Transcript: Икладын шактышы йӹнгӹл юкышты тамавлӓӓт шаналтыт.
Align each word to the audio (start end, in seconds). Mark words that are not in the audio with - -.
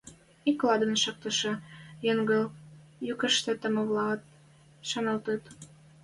Икладын 0.49 0.93
шактышы 1.03 1.51
йӹнгӹл 2.05 2.43
юкышты 3.13 3.51
тамавлӓӓт 3.61 4.21
шаналтыт. 4.89 5.43